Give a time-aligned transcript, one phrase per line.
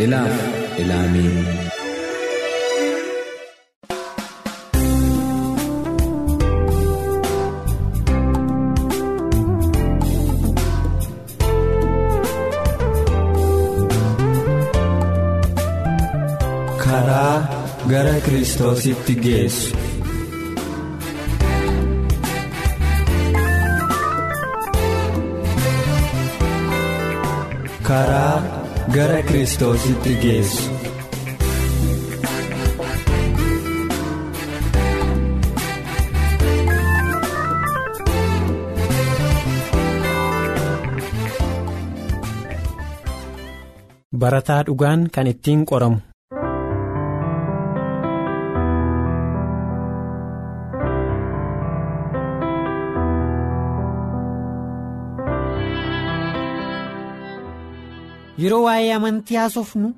[0.00, 0.36] Ilaaf
[0.78, 1.30] ilaamee
[16.84, 17.36] karaa
[17.90, 19.76] gara kiristoositti geessu.
[28.94, 30.70] Gara kiristoositti geessu.
[44.12, 46.11] Barataa dhugaan kan ittiin qoramu.
[58.42, 59.88] Yeroo waa'ee amantii haasofnu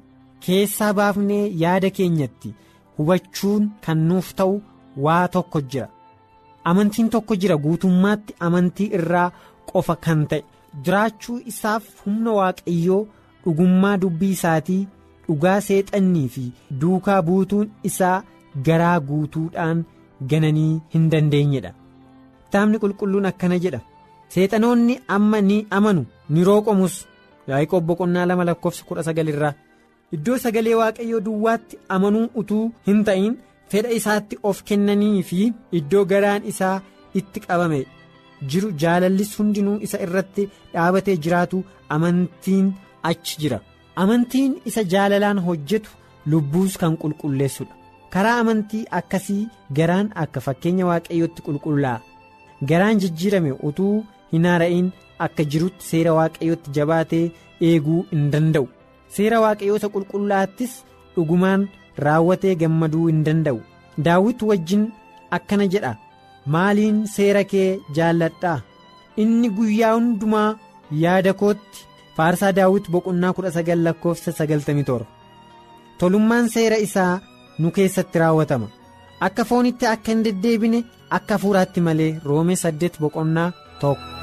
[0.47, 2.55] keessaa baafnee yaada keenyatti
[2.99, 4.57] hubachuun kan nuuf ta'u
[5.07, 5.89] waa tokko jira.
[6.71, 9.29] Amantiin tokko jira guutummaatti amantii irraa
[9.71, 10.43] qofa kan ta'e
[10.85, 13.01] jiraachuu isaaf humna waaqayyoo
[13.45, 14.81] dhugummaa dubbii isaatii
[15.29, 16.45] dhugaa seexannii fi
[16.85, 18.17] duukaa buutuun isaa
[18.69, 19.85] garaa guutuudhaan
[20.31, 21.73] gananii hin dandeenyedha.
[22.45, 23.81] Kitaabni qulqulluun akkana jedha
[24.37, 26.97] seexanoonni amma ni amanu ni rooqomus.
[27.49, 29.55] Yaaqoob boqonnaa lama lakkoofsa kudha sagal irraa
[30.17, 33.35] iddoo sagalee waaqayyoo duwwaatti amanuu utuu hin ta'in
[33.75, 35.41] fedha isaatti of kennanii fi
[35.81, 36.77] iddoo garaan isaa
[37.21, 37.81] itti qabame
[38.53, 41.63] jiru jaalallis hundinuu isa irratti dhaabatee jiraatu
[41.97, 42.73] amantiin
[43.11, 43.61] achi jira
[44.05, 45.91] amantiin isa jaalalaan hojjetu
[46.33, 47.75] lubbuus kan qulqulleessudha
[48.17, 49.41] karaa amantii akkasii
[49.79, 52.01] garaan akka fakkeenya waaqayyootti qulqullaa'a
[52.71, 53.95] garaan jijjiirame utuu
[54.33, 54.87] hin haara'in.
[55.27, 57.25] Akka jirutti seera waaqayyootti jabaatee
[57.71, 58.67] eeguu hin danda'u.
[59.17, 60.73] Seera waaqayyoota qulqullaattis
[61.17, 61.69] dhugumaan
[62.07, 63.61] raawwatee gammaduu hin danda'u.
[64.07, 64.85] Daawit wajjin
[65.39, 65.93] akkana jedha
[66.55, 68.61] maaliin seera kee jaalladhaa?
[69.23, 70.49] Inni guyyaa hundumaa
[71.03, 71.85] yaada kootti
[72.17, 75.11] faarsaa daawit boqonnaa kudha sagal lakkoofsa sagaltamii torba
[75.99, 77.21] tolummaan seera isaa
[77.59, 78.69] nu keessatti raawwatama.
[79.27, 80.85] Akka foonitti akka hin deddeebine
[81.19, 84.14] akka hafuuraatti malee roome saddeet boqonnaa tokko.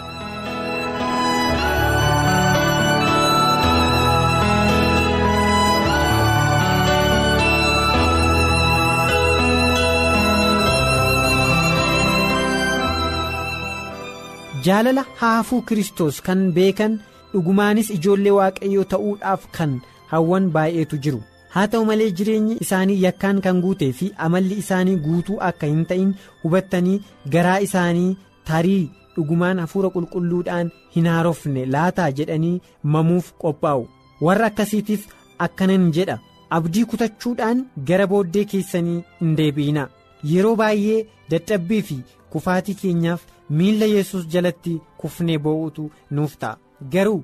[14.66, 16.99] Jaalala haafuu Kiristoos kan beekan
[17.33, 19.75] dhugumaanis ijoollee waaqayyoo ta'uudhaaf kan
[20.11, 21.22] hawwan baay'eetu jiru
[21.53, 26.11] haa ta'u malee jireenyi isaanii yakkaan kan guutee fi amalli isaanii guutuu akka hin ta'in
[26.44, 26.97] hubattanii
[27.35, 28.09] garaa isaanii
[28.51, 28.83] tarii
[29.16, 32.53] dhugumaan hafuura qulqulluudhaan hin haarofne laataa jedhanii
[32.95, 33.88] mamuuf qophaa'u
[34.27, 35.07] warra akkasiitiif
[35.47, 36.19] akkanan jedha
[36.59, 39.89] abdii kutachuudhaan gara booddee keessanii hin deebi'inaa
[40.31, 41.97] yeroo baay'ee dadhabbii fi
[42.33, 43.21] kufaatii keenyaaf.
[43.59, 46.57] Miilla yesus jalatti kufnee boo'utu nuuf ta'a.
[46.94, 47.23] Garuu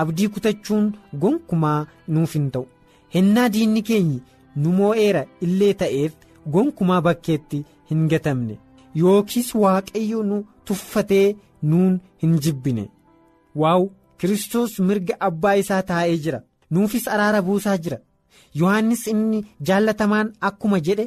[0.00, 0.86] abdii kutachuun
[1.22, 2.66] gonkumaa nuuf hin ta'u.
[3.14, 4.22] Hennaa diinni keenyi
[4.62, 6.12] nu moo'eera illee ta'eef
[6.56, 8.58] gonkumaa bakkeetti hin gatamne.
[9.02, 12.88] Yookiis waaqayyo nu tuffatee nuun hin jibbine.
[13.54, 13.88] Waaw
[14.20, 16.40] Kiristoos mirga abbaa isaa taa'ee jira.
[16.70, 17.98] Nuufis araara buusaa jira.
[18.60, 21.04] Yohannis inni jaallatamaan akkuma jedhe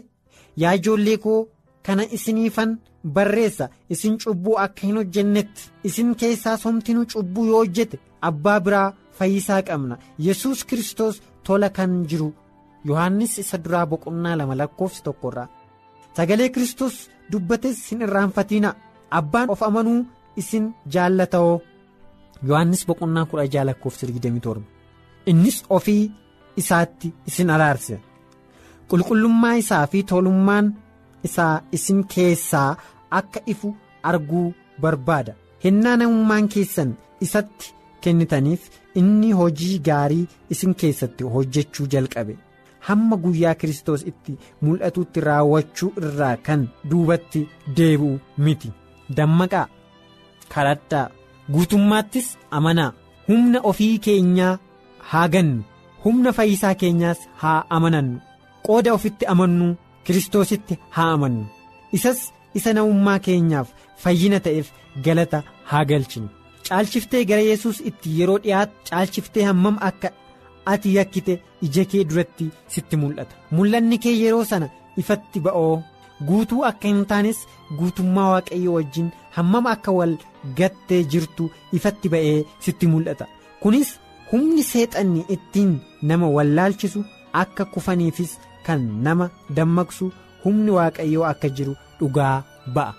[0.61, 1.39] yaa ijoollee koo
[1.85, 2.71] kana isiniifan.
[3.15, 7.97] barreessa isin cubbuu akka hin hojjennetti isin keessaa somtinuu cubbuu yoo hojjete
[8.27, 8.89] abbaa biraa
[9.19, 9.95] fayyisaa qabna
[10.25, 11.15] yesus kristos
[11.47, 12.27] tola kan jiru
[12.89, 15.47] yohannis isa duraa boqonnaa lama lakkoofsi tokkorraa
[16.17, 16.95] sagalee kristos
[17.31, 18.69] dubbates hin irraanfatina
[19.21, 19.97] abbaan of amanuu
[20.43, 20.65] isin
[20.97, 21.57] jaallatawoo
[22.51, 24.61] yohannis boqonnaa kudha jaha lakkoofsi 27
[25.33, 26.03] innis ofii
[26.65, 27.95] isaatti isin araarse
[28.89, 30.67] qulqullummaa isaa fi tolummaan.
[31.27, 32.69] Isaa isin keessaa
[33.19, 33.75] akka ifu
[34.11, 35.33] arguu barbaada.
[35.63, 36.93] Hennaa namummaan keessan
[37.25, 37.73] isatti
[38.03, 38.61] kennitaniif
[38.99, 42.37] inni hojii gaarii isin keessatti hojjechuu jalqabe.
[42.87, 47.41] Hamma guyyaa Kiristoos itti mul'atutti raawwachuu irraa kan duubatti
[47.77, 48.13] deebi'u
[48.45, 48.71] miti.
[49.17, 49.67] Dammaqaa
[50.53, 51.09] kadhadhaa
[51.53, 52.27] guutummaattis
[52.59, 52.91] amanaa.
[53.27, 54.57] Humna ofii keenyaa
[55.11, 55.63] haa gannu.
[56.05, 58.19] Humna fayyisaa keenyaas haa amanannu.
[58.65, 59.67] Qooda ofitti amannu
[60.05, 61.45] kiristoositti haa amannu
[61.99, 62.19] isas
[62.59, 63.67] isa namummaa keenyaaf
[64.03, 64.67] fayyina ta'eef
[65.05, 65.39] galata
[65.71, 66.27] haa galchinu
[66.67, 70.09] caalchiftee gara yesus itti yeroo dhiyaatu caalchiftee hammam akka
[70.73, 71.33] ati yakkite
[71.67, 73.33] ija kee duratti sitti mul'ata.
[73.55, 74.67] Mul'anni kee yeroo sana
[75.01, 75.73] ifatti ba'oo
[76.27, 77.39] guutuu akka hin taanes
[77.79, 79.07] guutummaa waaqayyoo wajjin
[79.37, 80.13] hammam akka wal
[80.59, 81.49] gattee jirtu
[81.79, 82.37] ifatti ba'ee
[82.67, 83.25] sitti mul'ata.
[83.61, 83.89] Kunis
[84.31, 85.73] humni seexanni ittiin
[86.11, 87.03] nama wallaalchisu
[87.43, 88.31] akka kufaniifis
[88.67, 89.29] kan nama
[89.59, 90.11] dammaqsu
[90.43, 92.35] humni waaqayyoo akka jiru dhugaa
[92.75, 92.93] ba'a.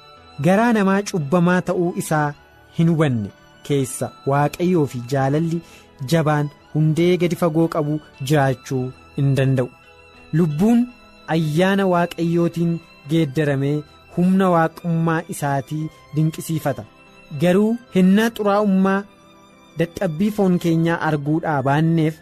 [0.44, 2.26] Garaa namaa cubbamaa ta'uu isaa
[2.78, 3.30] hin hubanne
[3.68, 5.60] keessa waaqayyoo fi jaalalli
[6.12, 8.00] jabaan hundee gadi fagoo qabu
[8.30, 8.84] jiraachuu
[9.16, 9.68] hin danda'u.
[10.40, 10.80] Lubbuun
[11.36, 12.72] ayyaana waaqayyootiin
[13.10, 13.76] geeddaramee
[14.16, 15.84] humna waaqummaa isaatii
[16.16, 16.84] dinqisiifata.
[17.42, 19.00] Garuu hinnaa xuraa'ummaa
[19.78, 22.14] dadhabbii foon keenyaa arguudhaa baanneef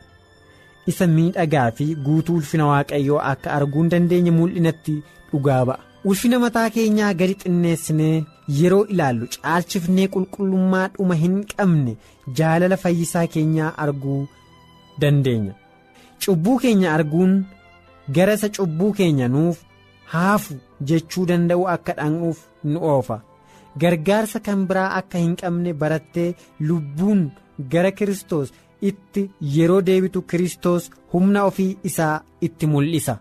[0.92, 4.94] isa miidhagaa fi guutuu ulfina waaqayyoo akka arguu hin dandeenye mul'inatti
[5.32, 5.78] dhugaa ba'a.
[6.10, 8.24] Ulfina mataa keenyaa gadi xinneessinee
[8.58, 11.96] yeroo ilaallu caalchifnee qulqullummaa dhuma hin qabne
[12.38, 14.20] jaalala fayyisaa keenyaa arguu
[15.00, 15.54] dandeenya.
[16.24, 17.34] Cubbuu keenya arguun
[18.18, 19.58] gara isa cubbuu keenya nuuf
[20.14, 20.54] haafu
[20.92, 23.20] jechuu danda'u akka dhaqnuuf nu oofa.
[23.80, 26.34] Gargaarsa kan biraa akka hin qabne barattee
[26.68, 27.20] lubbuun
[27.72, 28.48] gara Kiristoos
[28.88, 29.22] itti
[29.56, 32.16] yeroo deebitu Kiristoos humna ofii isaa
[32.48, 33.14] itti mul'isa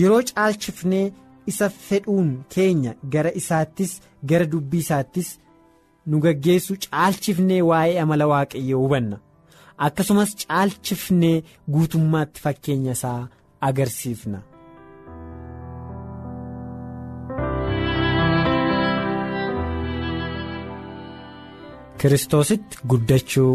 [0.00, 1.04] yeroo caalchifnee
[1.52, 3.92] isa fedhuun keenya gara isaattis
[4.32, 5.28] gara dubbii isaattis
[6.06, 9.20] nu gaggeessu caalchifnee waa'ee amala waaqayyoo hubanna
[9.88, 11.36] akkasumas caalchifnee
[11.76, 13.20] guutummaatti fakkeenya isaa
[13.70, 14.40] agarsiifna.
[21.98, 23.52] Kiristoositti guddachuu.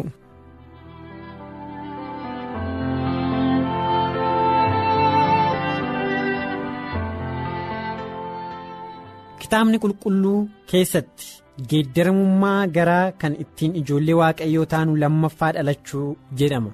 [9.50, 10.40] Kitaabni qulqulluu
[10.72, 11.28] keessatti
[11.70, 16.10] geeddaramummaa garaa kan ittiin ijoollee waaqayyoo taanu lammaffaa dhalachuu
[16.40, 16.72] jedhama.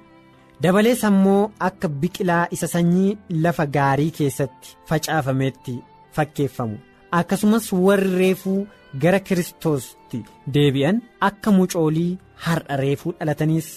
[0.62, 5.74] Dabalees ammoo akka biqilaa isa sanyii lafa gaarii keessatti facaafametti
[6.16, 6.76] fakkeeffamu.
[7.18, 8.66] Akkasumas warri reefuu
[9.02, 10.18] gara kiristoosti
[10.54, 10.96] deebi'an
[11.28, 13.68] akka mucoolii har'a reefuu dhalataniis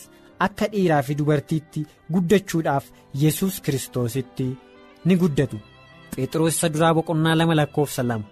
[0.47, 2.85] akka dhiiraa fi dubartiitti guddachuudhaaf
[3.21, 4.47] yesus kiristoositti
[5.05, 5.57] ni guddatu.
[6.15, 8.25] Phexros isa duraa boqonnaa lama lakkoofsa lama.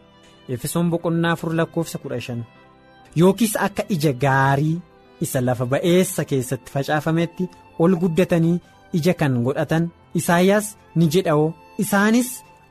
[0.55, 2.41] Efesoon boqonnaa afur lakkoofsa kudha shan.
[3.19, 4.79] Yookiis akka ija gaarii
[5.25, 7.49] isa lafa ba'eessa keessatti facaafametti
[7.83, 8.57] ol guddatanii
[8.99, 9.83] ija kan godhatan
[10.19, 11.53] isaayyaas ni jedha'oo
[11.83, 12.29] isaanis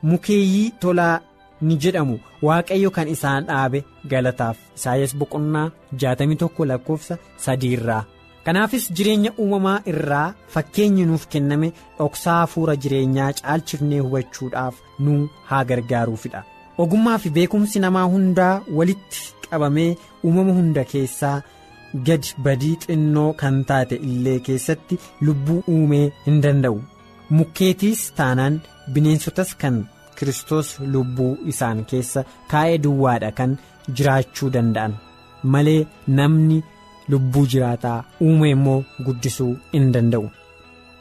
[0.09, 1.15] mukeeyyii tolaa
[1.61, 2.19] ni jedhamu.
[2.45, 3.79] Waaqayyo kan isaan dhaabe
[4.11, 4.57] galataaf.
[4.77, 5.71] Isaayyaas boqonnaa
[6.01, 8.03] jaatamii tokko lakkoofsa sadiirraa
[8.47, 15.15] kanaafis jireenya uumamaa irraa fakkeenyi nuuf kenname dhoksaa hafuura jireenyaa caalchifnee hubachuudhaaf nu
[15.49, 16.43] haa gargaaruufidha.
[16.83, 19.89] Ogummaa fi beekumsi namaa hundaa walitti qabamee
[20.25, 21.35] uumama hunda keessaa
[22.07, 26.79] gadi badii xinnoo kan taate illee keessatti lubbuu uumee hin danda'u
[27.37, 28.59] mukkeetiis taanaan
[28.93, 29.77] bineensotas kan
[30.19, 32.23] kiristoos lubbuu isaan keessa
[32.53, 33.57] kaa'ee duwwaadha kan
[33.99, 34.93] jiraachuu danda'an
[35.55, 35.79] malee
[36.19, 36.57] namni
[37.13, 40.25] lubbuu jiraataa uume immoo guddisuu hin danda'u.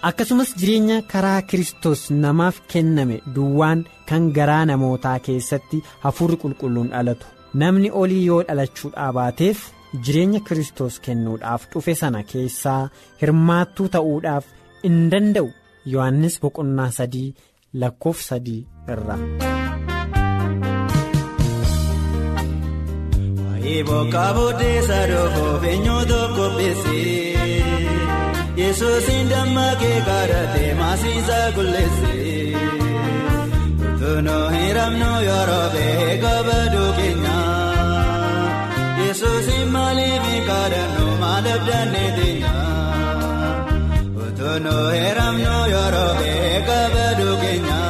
[0.08, 7.26] Akkasumas jireenya karaa kiristoos namaaf kenname duwwaan kan garaa namootaa keessatti hafuurri qulqulluun dhalatu.
[7.62, 9.58] Namni olii yoo dhalachuu baateef
[10.04, 12.82] jireenya kiristoos kennuudhaaf dhufe sana keessaa
[13.22, 14.44] hirmaattuu ta'uudhaaf
[14.84, 15.48] hin danda'u.
[15.94, 17.28] Yohannis boqonnaa sadii
[17.82, 18.60] lakkoofsa sadii
[18.94, 19.16] irra.
[28.62, 32.56] Yesuusin dammaqee kadhatee maasiisaa qulleessee
[33.88, 37.36] utunoo hiramnu yeroo ba'ee kabaduu keenya
[39.02, 42.54] yesuusin maaliif kadhannu maaliif dandee teenya
[44.26, 47.80] utunoo hiramnu yeroo ba'ee kabaduu keenya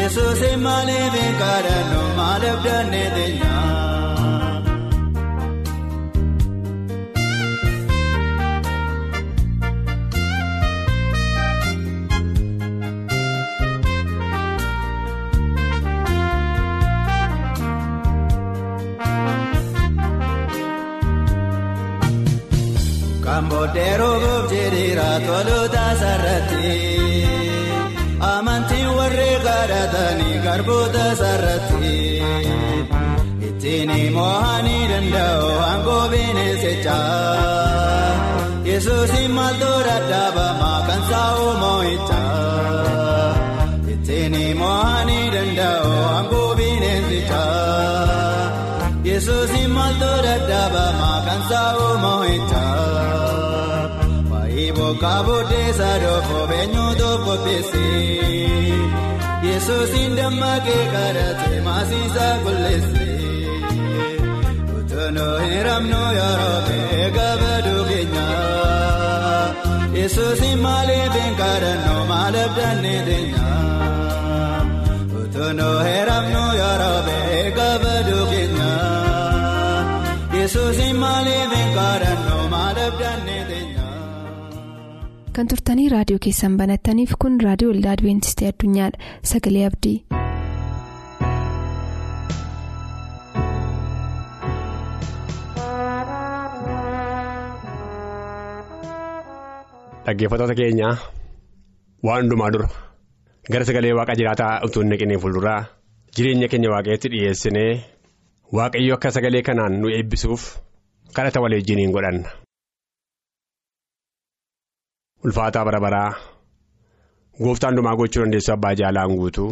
[0.00, 3.08] yesuusin maaliif kadhannu maaliif dandee
[23.30, 23.40] teenya.
[23.40, 26.74] Kamboodee rooboof jedheera toloota sarratti
[28.30, 31.92] amantiin warri kadhatanii garboota sarratti
[33.48, 36.98] ittiin mo'anii danda'u aangoo bineensicha
[38.70, 43.34] yesuusin maaltu dadhaabama kan saa'u moo'ichaa
[43.94, 47.48] ittiin mo'anii danda'u hambuu bineensichaa
[49.10, 52.89] yesuusin maaltu dadhaabama kan saa'u moo'ichaa
[54.90, 57.82] bokkaa buddeessa dhoofoo beenyuutu qopheesse
[59.48, 63.06] yesuusin dammaqee kadhatee maasiisa qulleesse.
[64.90, 68.26] Toloo hiramnu yeroo beekaa baduu keenya
[69.98, 73.46] Yesuusin maaliif hin kadhannu maaliif dannee teenya
[75.36, 78.72] Toloo hiramnu yeroo beekaa baduu keenya
[80.40, 82.29] Yesuusin maaliif hin kadhannu
[85.38, 89.10] Kan turtanii raadiyoo keessan banattaniif kun raadiyoo waldaa Adibeentistii Addunyaadha.
[89.34, 89.96] Sagalee Abdii.
[100.06, 100.88] Dhaggeeffattoota keenya
[102.06, 102.68] waan hundumaa dura
[103.52, 105.58] gara sagalee waaqa jiraataa utuu hin naqinee fuulduraa
[106.18, 107.70] jireenya keenya waaqayyotti dhiyeessinee
[108.60, 110.46] waaqayyo akka sagalee kanaan nu eebbisuuf
[111.18, 112.39] kadhata waliin godhanna.
[115.24, 116.10] Ulfaataa bara baraa
[117.44, 119.50] gooftaan hundumaa gochuu dandeessu abbaa jaalaan guutuu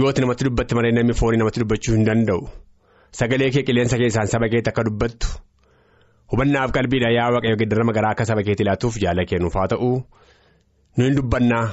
[0.00, 2.42] yooti namatti dubbatti malee namni foonii namatti dubbachuu hin danda'u
[3.20, 5.26] sagalee kee qilleensa keessaan saba keetti akka dubbattu.
[6.32, 9.90] hubannaaf qalbiidha yaa waaqayyo giddarama garaa akka saba keetti laatuuf jaala kennuuf haa ta'u
[10.96, 11.64] nu hin dubbannaa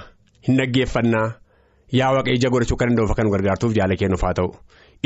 [0.48, 1.28] hin dhaggeeffannaa
[2.00, 4.50] yaa waaqayyo ija godhachuu kan danda'uuf akka nu gargaartuuf jaala kennuuf haa ta'u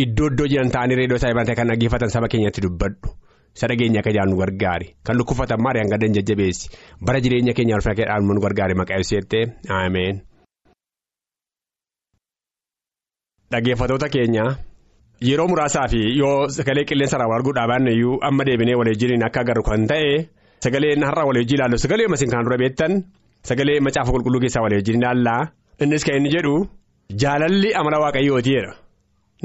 [0.06, 3.08] iddoo iddoo jiran ta'anii reedoo isaa kan dhaggeeffatan saba keenyatti dubbadhu
[3.56, 6.66] isa dhageenya akka jaan nu gargaari kan lukkufatan maari'aan gadan jajjabeessi
[7.06, 9.44] bara jireenya keenya ulfina keedhaan nu gargaari maqaa ibseettee
[9.80, 10.16] ameen.
[13.52, 14.46] dhaggeeffatoota keenya.
[15.30, 16.00] Yeroo muraasaa fi.
[16.20, 20.14] Yoo sagalee qilleensa irraa arguu dhaabaan iyyuu amma deebinee waliin akka agarru kan ta'e
[20.64, 22.94] sagaleen har'a waliin ilaallu sagalee masiin kan dura beektan
[23.50, 25.42] sagalee macaafa qulqulluu keessaa waliin ilaallaa
[25.84, 26.54] innis kan inni jedhu
[27.24, 28.72] jaalalli amala waaqayyootiidha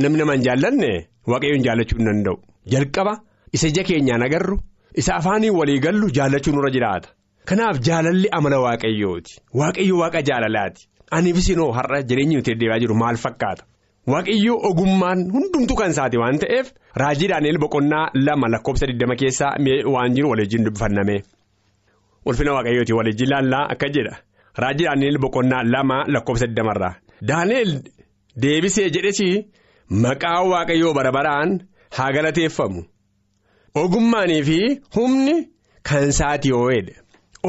[0.03, 0.93] namni nama hin jaallanne
[1.33, 2.37] waaqayyoon jaallachuu hin danda'u
[2.75, 3.13] jalqaba
[3.53, 4.59] isa ija keenyaan agarru
[4.95, 7.09] isa afaanii walii gallu jaallachuu nurra jiraata.
[7.45, 9.41] Kanaaf jaalalli amala waaqayyooti.
[9.55, 10.89] Waaqayyo waaqa jaalalaati.
[11.11, 13.65] Aniifis inoo har'a jireenyi nuti deddeebi'aa jiru maal fakkaata.
[14.13, 16.73] Waaqayyoo ogummaan hundumtuu kan isaati waan ta'eef
[17.03, 19.53] raajii daani'el boqonnaa lama lakkoofsa 20 keessaa
[19.95, 21.23] waan jiru waliin dubbifanname.
[22.27, 24.17] Ulfina waaqayyooti waliin ilaallaa akka jedha.
[24.63, 26.95] Raajii daani'el boqonnaa lama lakkoofsa 20 irraa.
[28.43, 29.29] Deebisee jedhesi
[29.91, 31.13] maqaa waaqayyoo bara
[31.97, 32.83] haa galateeffamu
[33.83, 34.59] ogummaanii fi
[34.97, 35.35] humni
[35.89, 36.95] kan isaati oo'edha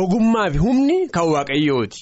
[0.01, 1.99] ogummaa fi humni kan waaqayyooti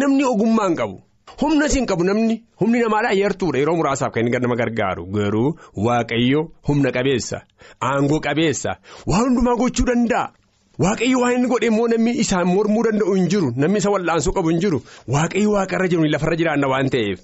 [0.00, 0.96] namni ogummaa hin qabu.
[1.40, 5.02] humna siin qabu namni humni namaadhaa yartuudha yeroo muraasaaf kan inni nama gargaaru.
[5.16, 5.48] Garuu
[5.86, 7.38] waaqayyo humna qabeessa
[7.90, 8.70] aangoo qabeessa
[9.10, 10.26] waan hundumaa gochuu danda'a.
[10.84, 14.48] Waaqayyo waan inni godhe immoo namni isaan mormuu danda'u hin jiru namni isa wal'aansoo qabu
[14.54, 14.78] hin jiru.
[15.14, 17.18] Waaqayyo waaqarra jiru lafarra jiraanna waan ta'eef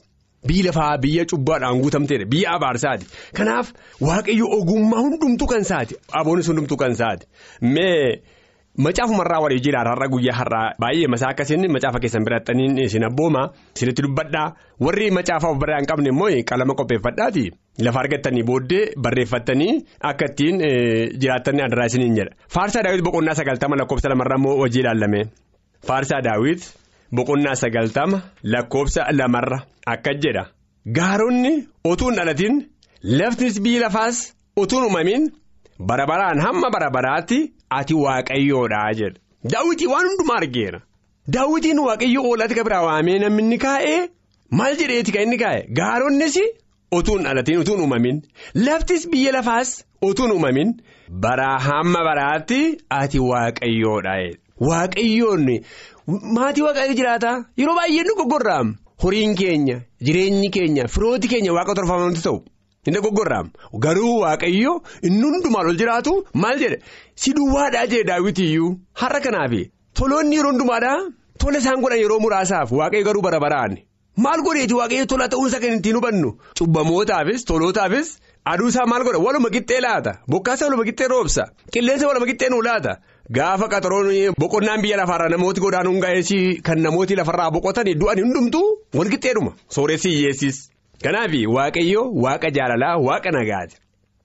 [0.46, 3.06] biyya lafaa biyya cubbaadhaan guutamteedha biyya abaarsaati.
[3.38, 7.26] Kanaaf waaqayyo ogummaa hundumtuu kan isaati aboonis hundumtuu kan isaati
[7.62, 8.22] mee.
[8.84, 13.42] Macaafumarraa walii jiraata har'a guyyaa har'aa baay'ee masaa akkasiin macaafa keessan birattaniin isin abbooma
[13.76, 14.46] isinitti dubbadhaa.
[14.80, 17.44] Warri macaafa of barraa hin qabne immoo qalama qopheeffadhaati
[17.86, 19.72] lafa argattanii booddee barreeffattanii
[20.10, 20.56] akka ittiin
[21.20, 22.32] jiraattanii adda isiniin jedha.
[22.54, 25.20] Faarsaa daawwit boqonnaa sagaltama lakkoofsa lamarraa immoo hojii ilaalame
[25.88, 26.62] faarsaa daawwit
[27.16, 28.18] boqonnaa sagaltama
[28.52, 29.58] lakkoofsa lamarra.
[29.86, 30.44] Akka jedha.
[30.96, 31.52] Gaaronni
[31.90, 32.56] otuun dhalatiin
[33.02, 34.16] laftis biyyi lafaas
[34.56, 35.30] otuun uumamin
[35.88, 37.40] bara baraan hamma bara baraatti.
[37.78, 39.18] ati waaqayyoodhaa jedha.
[39.52, 40.80] Daawwitii waan hundumaa argeera.
[41.34, 44.00] Daawwitiin waaqayyo oolatti ka biraa waamee namni kaa'ee?
[44.58, 45.60] Maal jedheeti kan inni kaa'e?
[45.78, 46.36] Gaaronnis
[46.98, 48.18] otuun dhalatiin utuun uumamin
[48.66, 49.70] laftis biyya lafaas
[50.08, 50.74] otuun uumamin
[51.26, 52.60] baraa hamma baraatti
[53.00, 54.30] ati waaqayyoodhaa
[54.68, 55.48] waaqayyoon
[56.06, 57.44] maatii waaqayyo jiraata?
[57.56, 62.38] Yeroo baay'ee nu goggorraam horiin keenya jireenyi keenya firooti keenya waaqa torfamantu ta'u.
[62.86, 63.50] Inni goggorraam
[63.84, 66.78] garuu waaqayyo inni hundumaan ol jiraatu maal jedhe?
[67.14, 69.52] Si duwwaadhaa jedhe daawwitiyyuu har'a kanaaf.
[69.94, 70.98] Toloonni yeroo hundumaadhaa
[71.38, 73.78] tola isaan godhan yeroo muraasaaf waaqayyo garuu bara baraan.
[74.16, 76.30] Maal godheeti waaqayyo tola ta'uunsa kan ittiin hubannu?
[76.58, 82.26] Cubbamootaafis tolootaafis aduu isaa maal godha waluma qixxee laata bokkaasa waluma qixxee roobsa qilleensa waluma
[82.30, 82.92] qixxee nuu laata
[83.36, 84.08] gaafa qaxaroon
[84.40, 88.66] boqonnaan biyya lafaarraa namooti godaanuun ga'eessi kan namooti lafarraa boqotan du'an hundumtuu
[88.98, 90.56] wal qixxeedhuma sooressi hiyyeessis.
[91.04, 93.76] Kanaaf waaqayyo waaqa jaalalaa waaqa nagaati.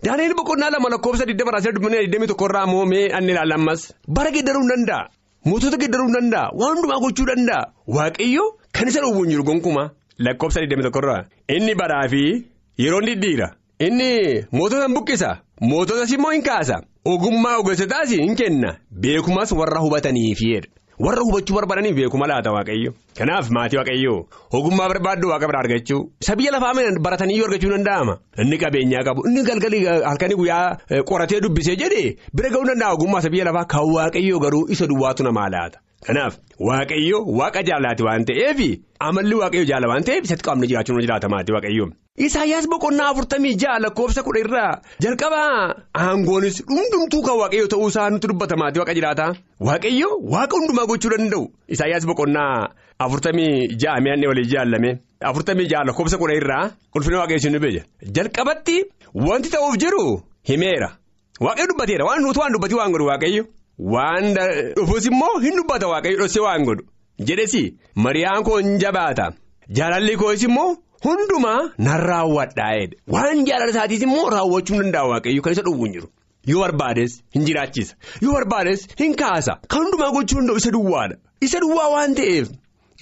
[0.06, 5.10] Daaneel boqonnaa lama lakkoofsa 20 irraa immoo mee anni ilaalammas bara geeddaruu hin danda'a.
[5.46, 6.52] Mootota geeddaruu hin danda'a.
[6.60, 7.64] Waan hundumaa gochuu danda'a.
[7.96, 8.44] Waaqayyo
[8.76, 9.90] kan isa dhowwuun jiru gonkumaa
[10.26, 11.22] lakkoofsa 21 irraa.
[11.56, 12.22] Inni baraa fi
[12.84, 13.48] yeroo diddiira.
[13.80, 15.38] Inni mootota buqqisa.
[15.62, 16.82] Moototas immoo hin kaasa.
[17.08, 18.70] ogummaa ogeessotaas hin kenna
[19.02, 20.68] beekumas warra hubataniifidha.
[21.06, 24.14] warra hubachuu barbaadaniif beekuma laata waaqayyo kanaaf maatii waaqayyo
[24.60, 26.74] ogummaa barbaaddu waaqa bira argachuu isa biyya lafaa
[27.06, 30.78] baratanii argachuu danda'ama inni qabeenyaa qabu inni galgalii halkanii guyyaa
[31.10, 35.24] qoratee dubbisee jedhee bira ga'uu danda'a ogummaa isa biyya lafaa kan waaqayyo garuu isa duwwaatu
[35.30, 36.34] namaa laata kanaaf
[36.70, 38.60] waaqayyo waaqa jaalaati waan ta'eef
[39.08, 41.86] amalli waaqayyo jaala waan ta'eef isatti qaamni jiraachuun jiraata maatii waaqayyo.
[42.26, 44.72] Isaayyaas boqonnaa afurtamii ja'a lakkoofsa kudha irraa
[45.04, 49.26] jalqabaa aangoonis hundumtuu kan waaqayyo ta'uu isaa nutti dubbata maatii waaqa jiraata
[49.68, 51.44] waaqayyo waaqa hundumaa gochuu danda'u.
[51.74, 52.54] Isaayyaas boqonnaa
[53.06, 53.52] afurtamii
[53.84, 54.92] ja'a mi'aannee walii jaallame.
[55.30, 57.82] Afurtamii ja'a lakkoofsa kudha irraa ulfina waaqayyo ni beeja.
[58.16, 58.78] Jalqabatti
[59.28, 60.04] wanti ta'uuf jiru
[60.50, 60.90] himeera.
[61.46, 63.44] Waaqayyo dubbateera waan nuti waan dubbatii waan godhu waaqayyo
[63.80, 64.34] waan
[64.76, 66.84] dhufus immoo hin dubbata waaqayyo dhossee waan godhu.
[67.30, 67.64] Jedhesi
[67.96, 69.32] mariyaan koo hin jabaata.
[69.80, 70.76] Jaalalli koos immoo.
[71.06, 76.08] Hundumaa nan raawwadhaa'edha waan jaalala isaatiis immoo raawwachuu danda'a waaqayyo kan isa dhowwu hin jiru.
[76.52, 79.58] Yoo barbaades hin jiraachisa yoo barbaades hin kaasa.
[79.68, 81.16] Kan hundumaa gochuu danda'u isa duwwaadha.
[81.42, 82.50] Isa duwwaa waan ta'eef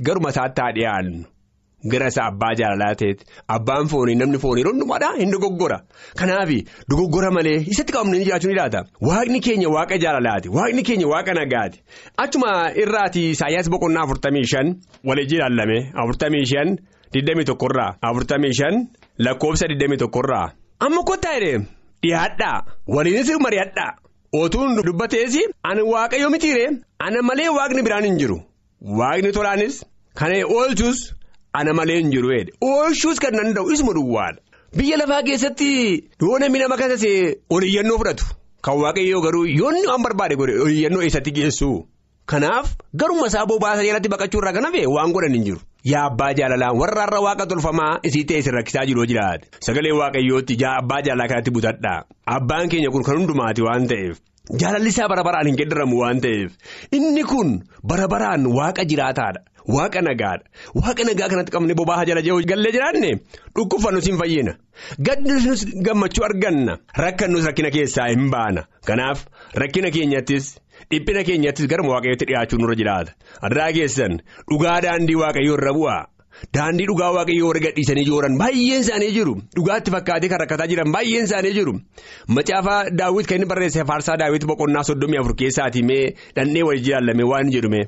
[0.09, 1.23] garuma isaatti haa dhiyaannu
[1.91, 3.25] gara isa abbaa jaalalaa ta'etti
[3.55, 5.77] abbaan foonii namni foonii hundumaadhaa hin dogoggora.
[6.19, 6.49] Kanaaf
[6.89, 8.81] dogoggora malee isatti qabamnee jiraachuu ni laata.
[9.01, 10.49] Waaqni keenya waaqa jaalalaati.
[10.57, 11.77] Waaqni keenya waaqa nagaati.
[12.17, 12.51] Achuma
[12.83, 14.67] irraati Isaayyaas boqonnaa afurtamii shan
[15.07, 16.77] walii jiraallame afurtamii shan.
[17.13, 18.75] Digdamii tokkorraa afurtamii shan
[19.25, 20.47] lakkoofsa digdamii tokkorraa
[20.85, 21.59] amma kottaa jedhee
[22.03, 22.57] dhiyaadhaa.
[22.95, 23.91] Waliinis mari'adhaa
[24.41, 26.65] otuun dubbatees ani waaqayyo mitiire
[26.99, 28.37] ana malee waaqni biraan hin jiru.
[28.99, 29.75] Waaqni tolaanis
[30.19, 30.99] kana oolchuus
[31.59, 32.29] ana malee hin jiru
[32.69, 34.39] oolchuus kan danda'u isuma duwwaadha
[34.77, 35.69] biyya lafaa keessatti
[36.21, 38.25] yoo namni nama kasasee oliyyannoo fudhatu
[38.67, 41.69] kan waaqayyoo garuu yoonni waan barbaade godhe oliyyannoo eessatti geessu.
[42.31, 42.69] Kanaaf
[42.99, 45.59] garuma isaa bobbaasa jalatti baqachuu irraa kan hafe waan godhan hin jiru.
[45.91, 50.55] Yaa abbaa jaalalaa warra har'a waaqa tolfamaa isii ta'e isin rakkisaa jiru jiraate sagalee waaqayyootti
[50.61, 51.99] jaa abbaa jaalalaa kanatti butadhaa
[52.37, 54.15] abbaan keenya kun kan hundumaati waan ta'eef
[54.63, 56.51] jaalalli isaa bara baraan hin geddaramu waan ta'eef
[56.99, 57.53] inni kun
[57.91, 59.39] bara baraan waaqa jiraataadha
[59.75, 60.45] waaqa nagaadha
[60.81, 63.11] waaqa nagaa kanatti qabne bobbaasa jala jiru gallee jiraanne?
[63.55, 64.53] Dhukkubfannus hin fayyina.
[65.07, 66.77] Gaddinus gammachuu arganna.
[67.05, 68.65] Rakkannus rakkina keessaa hin baana.
[68.87, 69.25] Kanaaf
[69.63, 70.55] rakkina keenyattis.
[70.91, 73.11] Dhiphina keenyattis gara waaqayyootti dhiyaachuun nurra jiraata.
[73.41, 74.19] Addaa keessan
[74.51, 76.01] dhugaa daandii waaqayyoo irra bu'aa.
[76.53, 79.35] Daandii dhugaa waaqayyoo warra gadhiisanii jooran baay'een isaanii jiru.
[79.55, 81.73] Dhugaatti fakkaatee kan rakkataa jiran baay'een isaanii jiru.
[82.27, 87.23] Macaafa daawwit kan inni barreesse faarsaa daawwit boqonnaa soddomii afur keessaatii mee dhandhee walii jaalame
[87.31, 87.81] waan jedhume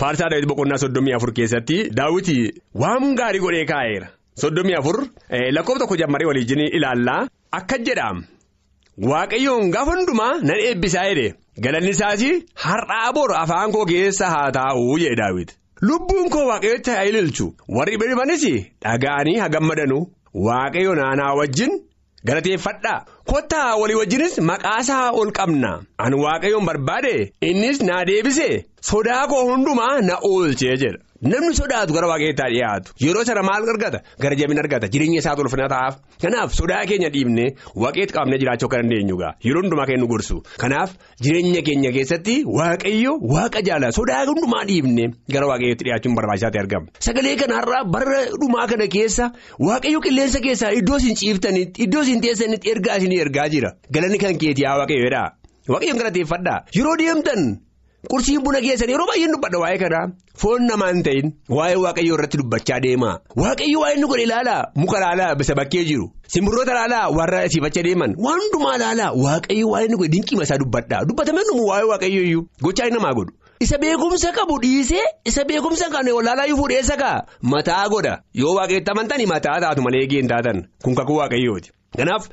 [0.00, 2.36] faarsaa daawwit boqonnaa soddomii afur keessatti daawwiti
[2.82, 4.08] waan gaarii godhee kaa'eera.
[4.42, 4.96] Soddomii afur
[5.56, 7.22] lakkoofsa tokko jammaree waliin ilaallaa
[7.58, 8.18] akka jedhaam.
[9.10, 11.34] Waaqayyoon gaafa hundumaa nan eebbisaa jedhe.
[11.64, 12.22] Galanni isaas
[12.64, 15.54] har'aa bor afaan koo keessa haa taa'uu jedhe daawwiti
[15.88, 17.46] lubbuun koo waaqayyotti haa ililchu.
[17.76, 18.44] Warri biranis
[18.84, 19.98] dhaga'anii haa gammadanu.
[20.46, 21.72] Waaqayyo naanaa wajjin
[22.26, 25.70] galateeffadhaa kottaa walii wajjinis maqaasaa ol qabna.
[25.98, 28.48] Ani waaqayyoon barbaade innis naa deebise.
[28.80, 30.98] Sodaa koo hundumaa na oolchee jedha.
[31.22, 34.88] Namni sodaatu gara waaqayyootti dhiyaatu yeroo sana maal argata gara jabina argata.
[34.92, 37.44] Jireenya isaa tolfina ta'aaf kanaaf sodaa keenya dhiibne
[37.82, 39.32] waaqayyootti qabnee jiraachuu akka dandeenyu gaa.
[39.46, 40.36] Yeroo hundumaa keenya nu gorsu.
[40.62, 40.90] Kanaaf
[41.24, 45.04] jireenya keenya keessatti waaqayyo waaqa jaala sodaa hundumaa dhiibne
[45.34, 46.86] gara waaqayyootti dhiyaachuun barbaachisaa ta'e argama.
[47.08, 49.30] Sagalee kanarraa bara dhumaa kana keessa
[49.68, 53.70] waaqayyo qilleensa keessaa iddoo isin ciiftanitti iddoo isin teessanitti ergaa isinii ergaa jira.
[53.94, 55.22] Galanni kan keetii haa waaqayyoodha
[55.72, 56.58] waaqayyoon galateeffadhaa.
[56.78, 57.42] Yeroo deemtan.
[58.08, 60.06] Qursiin buna keessan yeroo baay'een dubbadha waa'ee kanaa.
[60.42, 63.10] Foon namaa hin ta'in waa'ee waaqayyoo irratti dubbachaa deema
[63.42, 64.62] waaqayyo waa'ee inni godhe ilaalaa?
[64.76, 66.06] Muka ilaalaa bisa bakkee jiru.
[66.34, 68.14] Simbirroota ilaalaa warra siifachaa deeman.
[68.26, 71.04] Waan hundumaa ilaalaa waaqayyo waa'ee inni godhe dinqiima isaa dubbadha.
[71.08, 72.44] Dubbatame numu waa'ee waaqayyo iyyuu.
[72.62, 73.32] Gochaa inni namaa godhu.
[73.60, 75.04] Isa beekumsa qabu dhiisee?
[75.24, 77.18] Isa beekumsa kan olaalaa iyyuu fuudheessa kaa?
[77.42, 78.14] Mataa godha.
[78.34, 81.70] Yoo waaqayyotti amantanii mataa taatu malee eegee hin taatan kun kakuu waaqayyooti.
[81.98, 82.28] Kanaaf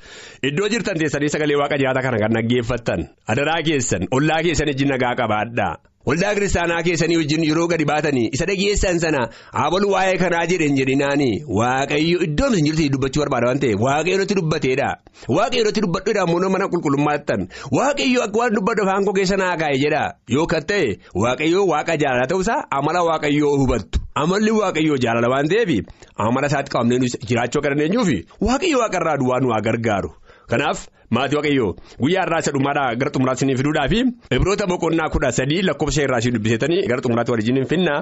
[0.49, 3.01] iddoo jirtan teessanii sagalee waaqa jiraata kana kan dhaggeeffattan
[3.33, 5.73] adaraa keessan ollaa keessan wajjin nagaa qabaadhaa
[6.09, 9.21] waldaa kiristaanaa keessanii wajjin yeroo gadi baatanii isa dhageessan sana
[9.57, 11.33] haabalu waa'ee kanaa jedhan jedhinaanii.
[11.59, 14.89] Waaqayyo iddoo isin jirtu dubbachuu barbaada waan ta'eef waaqayyo irratti dubbateedha.
[15.37, 17.41] Waaqayyo irratti dubbadhuudha ammoo mana qulqullummaattan.
[17.77, 20.03] Waaqayyo akka waan dubbadhu afaan koo keessa naa kaa'e jedha.
[20.35, 20.85] Yoo kan ta'e
[21.23, 23.97] waaqayyo waaqa jaalala ta'uusaa amala waaqayyoo hubattu.
[24.21, 25.71] Amalli waaqayyoo jaalala waan ta'eef
[26.27, 26.99] amala isaatti qabamnee
[27.29, 28.09] jiraachuu akka dandeenyuuf
[28.49, 30.09] waaqayyo waaqarraa duwwaa nu haa gargaaru
[30.51, 30.79] kanaaf
[31.15, 31.69] maatii waaqayyoo
[32.03, 33.99] guyyaa irraa isa dhumaadhaa gara xumuraatti isin fiduudhaa fi
[34.37, 37.93] ibroota boqonnaa kudha sadii lakkoofsa irraa isin dubbiseetanii gara xumuraatti waliin hin finna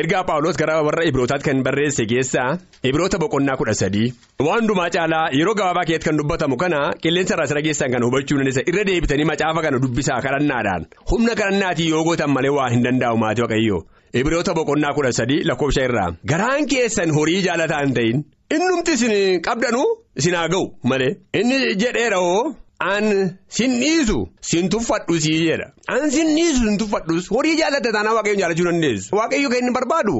[0.00, 2.48] ergaa paawuloos gara warra ibrootaatti kan barreesse keessaa
[2.90, 4.08] ibroota boqonnaa kudha sadii.
[4.46, 8.38] Waan hundumaa caalaa yeroo gabaabaa keessatti kan dubbatamu kana qilleensa irraa isa dhageessan kan hubachuu
[8.38, 8.62] dandeessa.
[8.70, 10.82] Irra deebitanii macaafa kana dubbisaa kadhannaadhaan.
[11.10, 13.80] Humna kadhannaatii yoo gootan malee waa hin danda'u maatii waaqayyoo.
[14.20, 16.10] Ibroota boqonnaa kudha sadii lakkoofsa irraa.
[16.30, 18.18] Garaan keessan horii jaalataa hin ta'in
[18.56, 19.86] innumti isin qabdanuu
[20.20, 21.10] isin haa ga'u malee.
[21.40, 23.04] Inni jedheera hoo an
[23.48, 25.66] sin dhiisu sin tuffadhus jedha.
[25.88, 30.16] An sin dhiisu sin tuffadhus horii jaallatte taanaa waaqayyoon jaallachuu dandeessu waaqayyo inni barbaadu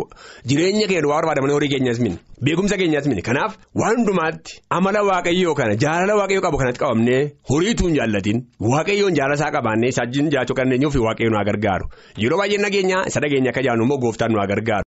[0.53, 2.16] jireenya keenya waa barbaadamanii horii keenyas mini
[2.49, 7.21] beekumsa keenyas mini kanaaf waan hundumaatti amala waaqayyoo kana jaalala waaqayyoo qabu kanatti qabamnee
[7.53, 8.38] horiituun jaallatin
[8.73, 11.87] waaqayyoon jaalasaa qabaannee isaajjiin jaachuu kan eenyuuf waaqayyoon nu gargaaru
[12.25, 14.86] yeroo baay'ee nageenya isa dhageenya akka jaannu immoo gooftaan nu gargaaru.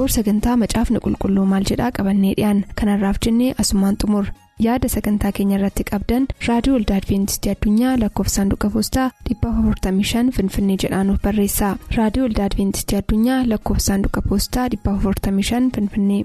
[0.00, 4.30] Boor sagantaa macaafni qulqulluu maal jedhaa qabannee dhiyaan kanarraaf jennee asumaan xumur.
[4.66, 11.70] Yaada sagantaa keenya irratti qabdan raadiyoo waldaa adventistii addunyaa lakkoofsaanduqa poostaa 455 finfinnee jedhaanuf barreessa.
[11.98, 16.24] Raadiyoo waldaa adventistii addunyaa lakkoofsaanduqa poostaa 455 finfinnee.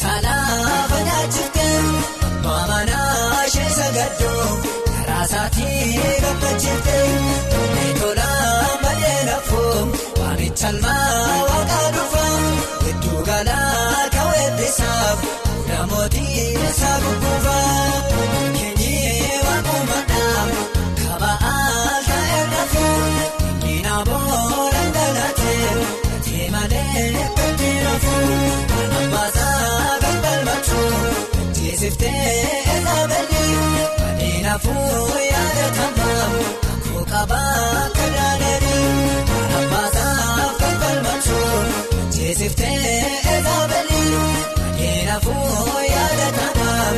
[0.00, 1.86] Saanaa fayyaachifteen
[2.44, 4.46] maamanaa ishee sagaddoo
[4.96, 7.24] karaa isaatii gammachiifteen
[7.74, 9.78] meetolaa malee lafoo
[10.20, 11.08] waamicha almaa
[11.48, 12.36] waaqaa dhufaa
[12.84, 15.18] hedduu galaa kaweebbisaaf
[15.68, 18.02] namootii isaa gurguufaa
[31.88, 33.56] gambalmachuun teessiftee eezaabanii
[34.08, 36.26] adeemafuu yaadatamaa
[36.84, 38.88] kookaabaa kadaadanii
[39.58, 41.66] abbaasaa gambalmachuun
[42.16, 42.92] teessiftee
[43.32, 44.12] eezaabanii
[44.66, 46.92] adeemafuu yaadatamaa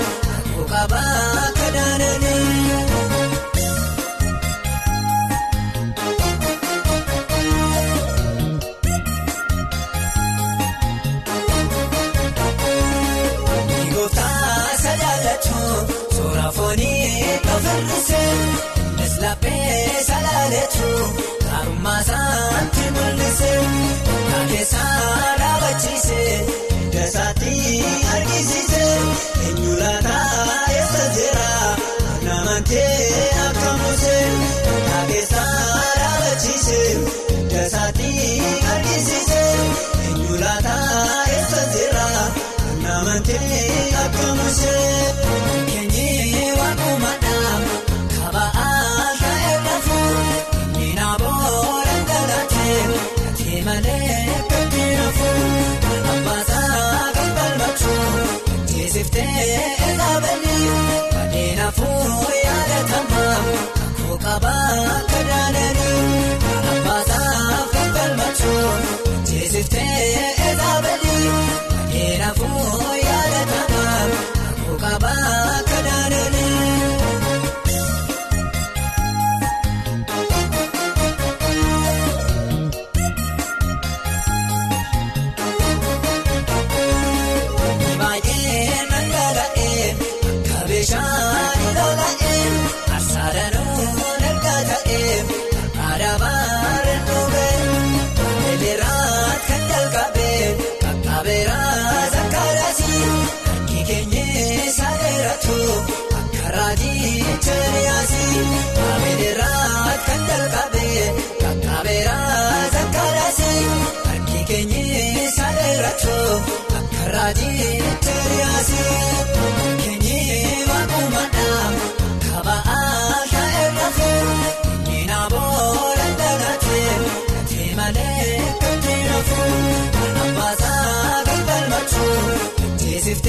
[0.55, 2.09] kookaabaa kadaadanii.
[2.21, 2.40] Laphee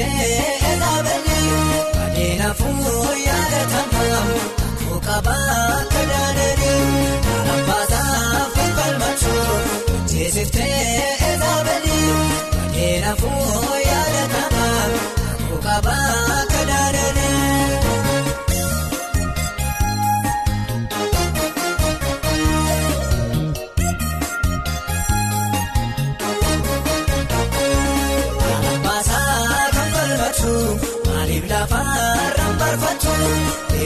[0.01, 0.60] teessiftee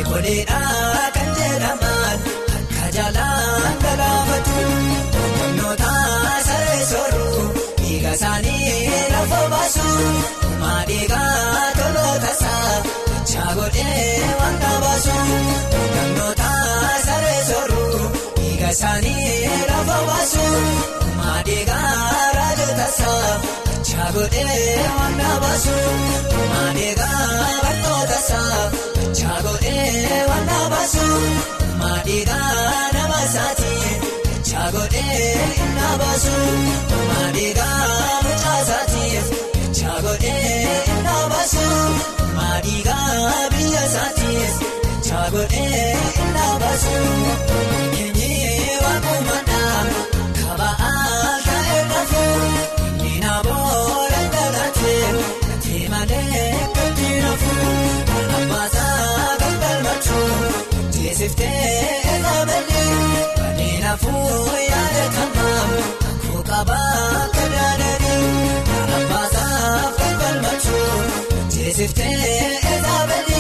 [0.06, 2.20] Koleedhaa kan jedhaman
[2.58, 4.58] akka jaalaan galaafatu
[5.38, 5.94] humnoota
[6.48, 7.46] saree sooruu
[7.80, 9.88] dhiiga isaanii lafa baasu
[10.62, 12.76] maadhiigaa toloota isaa
[13.10, 15.18] dachaa godhee waan baasu
[15.74, 16.52] humnoota
[17.08, 20.46] saree sooruu dhiiga isaanii lafa baasu
[21.18, 21.90] maadhiigaa
[22.35, 22.35] raajota
[22.92, 23.34] isaa
[23.68, 25.76] dachaa godhee waan baasu
[26.52, 27.20] maadhiigaa
[27.64, 28.64] bartoota isaa.
[29.20, 31.06] Chagodhee waan baasu
[31.82, 32.50] maadhiigaa
[32.96, 33.92] nama isaatii
[34.50, 35.32] chagodhee
[35.64, 36.36] inni baasu
[37.10, 37.80] maadhiigaa
[38.26, 39.22] mucaa isaatii
[39.80, 41.66] chagodhee inni baasu
[42.38, 44.46] maadhiigaa biyya isaatii
[45.10, 45.86] chagodhee
[46.24, 46.96] inni baasu
[61.26, 65.64] Teessiftee eegaballee kanneen afur yaadatamaa
[66.10, 68.28] akkoo qabaa kadaadanii
[68.76, 71.02] alaabaasaaf kan falmachuu
[71.56, 73.35] teessiftee eegaballee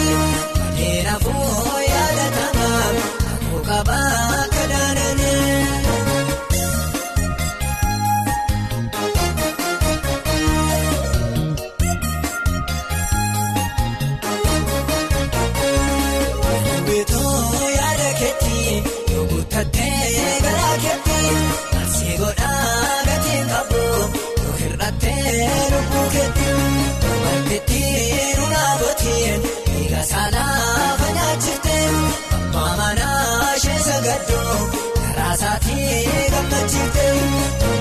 [34.29, 37.05] karaa isaatii gammachiifte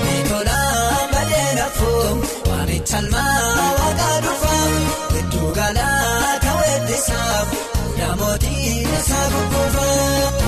[0.03, 2.09] miitolaan badee nafuu
[2.49, 4.73] waamicha almaa waaqaa dhufaaf
[5.13, 10.43] gidduu galaa ta'uudhisaaf fuula mootii isaa gurguufaaf.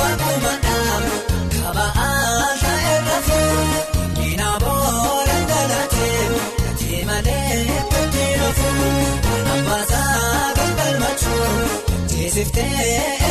[0.00, 1.04] Waakumadhaan
[1.54, 3.58] kaba'aa ta'ee nafuu
[4.26, 6.22] inni booda dalaatee
[6.62, 7.58] gatii malee
[7.92, 8.92] gatii nafuu
[9.54, 11.50] abbaasaa kan galmachuu
[12.12, 13.29] teessiftee